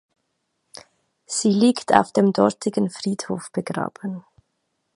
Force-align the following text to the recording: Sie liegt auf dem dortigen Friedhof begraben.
Sie 1.27 1.51
liegt 1.51 1.93
auf 1.93 2.11
dem 2.11 2.33
dortigen 2.33 2.89
Friedhof 2.89 3.51
begraben. 3.51 4.25